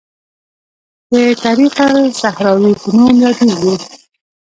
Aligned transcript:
د 1.11 1.13
طریق 1.43 1.75
الصحراوي 1.89 2.73
په 2.81 2.87
نوم 2.97 3.15
یادیږي. 3.25 3.73